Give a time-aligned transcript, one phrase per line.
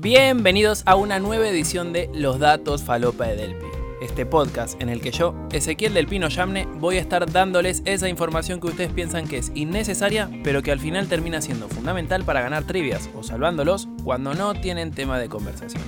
[0.00, 3.66] Bienvenidos a una nueva edición de Los Datos Falopa de Delpi,
[4.00, 8.08] este podcast en el que yo, Ezequiel del Pino Yamne, voy a estar dándoles esa
[8.08, 12.42] información que ustedes piensan que es innecesaria, pero que al final termina siendo fundamental para
[12.42, 15.82] ganar trivias o salvándolos cuando no tienen tema de conversación.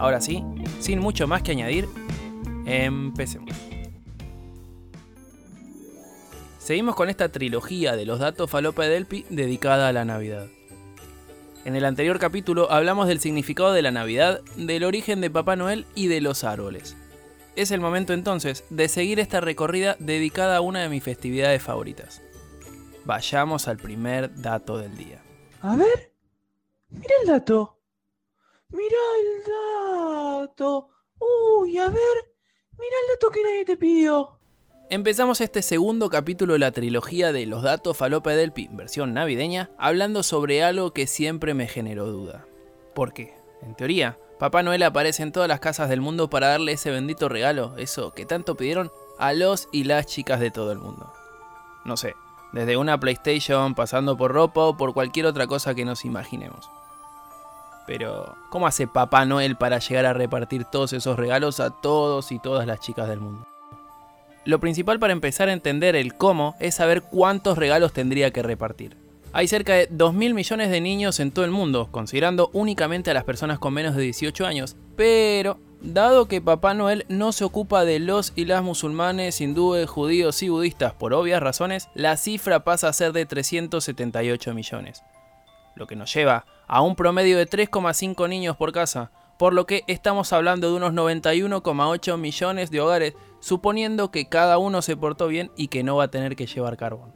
[0.00, 0.42] Ahora sí,
[0.80, 1.86] sin mucho más que añadir,
[2.64, 3.54] empecemos.
[6.58, 10.48] Seguimos con esta trilogía de los datos Falopa de Delpi dedicada a la Navidad.
[11.66, 15.84] En el anterior capítulo hablamos del significado de la Navidad, del origen de Papá Noel
[15.96, 16.96] y de los árboles.
[17.56, 22.22] Es el momento entonces de seguir esta recorrida dedicada a una de mis festividades favoritas.
[23.04, 25.20] Vayamos al primer dato del día.
[25.60, 26.12] A ver,
[26.88, 27.80] mira el dato.
[28.68, 30.90] Mira el dato.
[31.18, 32.34] Uy, a ver,
[32.78, 34.35] mira el dato que nadie te pidió.
[34.88, 40.22] Empezamos este segundo capítulo de la trilogía de Los datos Falopa Delpi, versión navideña, hablando
[40.22, 42.46] sobre algo que siempre me generó duda.
[42.94, 43.34] ¿Por qué?
[43.62, 47.28] En teoría, Papá Noel aparece en todas las casas del mundo para darle ese bendito
[47.28, 51.12] regalo, eso que tanto pidieron a los y las chicas de todo el mundo.
[51.84, 52.14] No sé,
[52.52, 56.70] desde una PlayStation, pasando por ropa o por cualquier otra cosa que nos imaginemos.
[57.88, 62.38] Pero, ¿cómo hace Papá Noel para llegar a repartir todos esos regalos a todos y
[62.38, 63.48] todas las chicas del mundo?
[64.46, 68.96] Lo principal para empezar a entender el cómo es saber cuántos regalos tendría que repartir.
[69.32, 73.24] Hay cerca de 2.000 millones de niños en todo el mundo, considerando únicamente a las
[73.24, 77.98] personas con menos de 18 años, pero dado que Papá Noel no se ocupa de
[77.98, 82.92] los y las musulmanes, hindúes, judíos y budistas por obvias razones, la cifra pasa a
[82.92, 85.02] ser de 378 millones.
[85.74, 89.84] Lo que nos lleva a un promedio de 3,5 niños por casa, por lo que
[89.86, 95.50] estamos hablando de unos 91,8 millones de hogares, suponiendo que cada uno se portó bien
[95.56, 97.12] y que no va a tener que llevar carbón.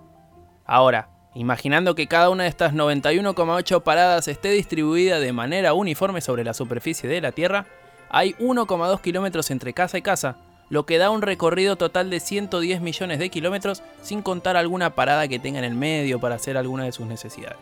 [0.65, 6.45] Ahora, imaginando que cada una de estas 91,8 paradas esté distribuida de manera uniforme sobre
[6.45, 7.67] la superficie de la Tierra,
[8.11, 10.37] hay 1,2 kilómetros entre casa y casa,
[10.69, 15.27] lo que da un recorrido total de 110 millones de kilómetros sin contar alguna parada
[15.27, 17.59] que tenga en el medio para hacer alguna de sus necesidades.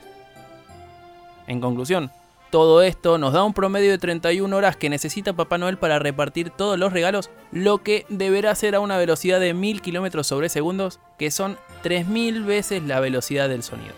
[1.47, 2.11] En conclusión,
[2.51, 6.51] todo esto nos da un promedio de 31 horas que necesita Papá Noel para repartir
[6.51, 10.99] todos los regalos, lo que deberá ser a una velocidad de 1000 km sobre segundos,
[11.19, 13.95] que son 3000 veces la velocidad del sonido.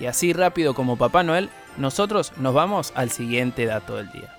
[0.00, 4.34] Y así rápido como Papá Noel, nosotros nos vamos al siguiente dato del día.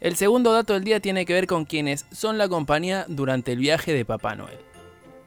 [0.00, 3.58] El segundo dato del día tiene que ver con quienes son la compañía durante el
[3.58, 4.58] viaje de Papá Noel.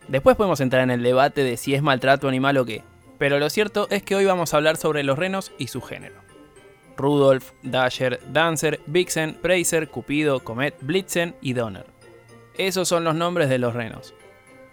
[0.07, 2.83] Después podemos entrar en el debate de si es maltrato animal o qué,
[3.17, 6.32] pero lo cierto es que hoy vamos a hablar sobre los renos y su género.
[6.97, 11.85] Rudolf, Dasher, Dancer, Vixen, Praiser, Cupido, Comet, Blitzen y Donner.
[12.57, 14.13] Esos son los nombres de los renos.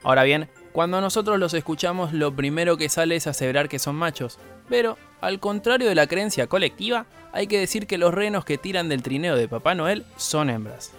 [0.03, 4.39] Ahora bien, cuando nosotros los escuchamos lo primero que sale es aseverar que son machos,
[4.69, 8.89] pero al contrario de la creencia colectiva, hay que decir que los renos que tiran
[8.89, 10.93] del trineo de Papá Noel son hembras.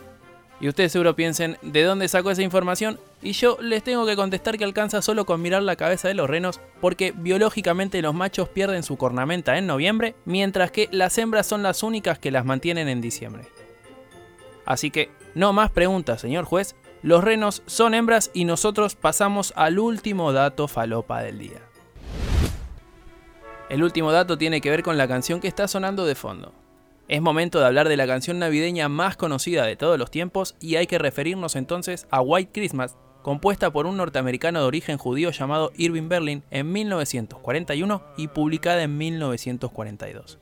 [0.61, 2.99] Y ustedes seguro piensen, ¿de dónde sacó esa información?
[3.23, 6.29] Y yo les tengo que contestar que alcanza solo con mirar la cabeza de los
[6.29, 11.63] renos, porque biológicamente los machos pierden su cornamenta en noviembre, mientras que las hembras son
[11.63, 13.47] las únicas que las mantienen en diciembre.
[14.63, 19.79] Así que, no más preguntas, señor juez, los renos son hembras y nosotros pasamos al
[19.79, 21.61] último dato falopa del día.
[23.69, 26.53] El último dato tiene que ver con la canción que está sonando de fondo.
[27.11, 30.77] Es momento de hablar de la canción navideña más conocida de todos los tiempos y
[30.77, 35.73] hay que referirnos entonces a White Christmas, compuesta por un norteamericano de origen judío llamado
[35.75, 40.39] Irving Berlin en 1941 y publicada en 1942.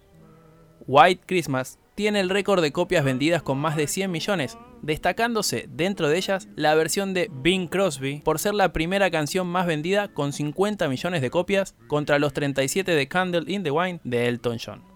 [0.86, 6.08] White Christmas tiene el récord de copias vendidas con más de 100 millones, destacándose dentro
[6.08, 10.34] de ellas la versión de Bing Crosby por ser la primera canción más vendida con
[10.34, 14.89] 50 millones de copias contra los 37 de Candle in the Wine de Elton John.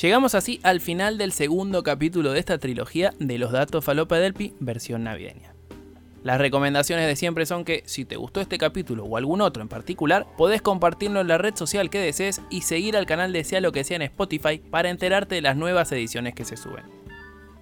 [0.00, 4.54] Llegamos así al final del segundo capítulo de esta trilogía de los datos Falopa Delpi
[4.60, 5.54] versión navideña.
[6.22, 9.68] Las recomendaciones de siempre son que, si te gustó este capítulo o algún otro en
[9.68, 13.60] particular, podés compartirlo en la red social que desees y seguir al canal de Sea
[13.60, 16.84] lo que sea en Spotify para enterarte de las nuevas ediciones que se suben.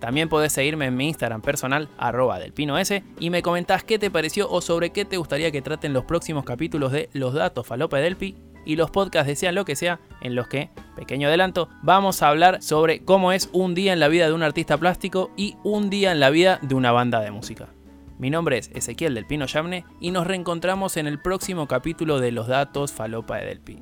[0.01, 4.51] También podés seguirme en mi Instagram personal, arroba delpinoS, y me comentás qué te pareció
[4.51, 8.37] o sobre qué te gustaría que traten los próximos capítulos de Los Datos Falopa Delpi
[8.67, 12.61] y los podcasts de lo que sea, en los que, pequeño adelanto, vamos a hablar
[12.61, 16.13] sobre cómo es un día en la vida de un artista plástico y un día
[16.13, 17.69] en la vida de una banda de música.
[18.19, 22.33] Mi nombre es Ezequiel del Pino Yamne y nos reencontramos en el próximo capítulo de
[22.33, 23.79] Los Datos Falopa de Delpi.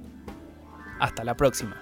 [1.01, 1.81] Hasta la próxima.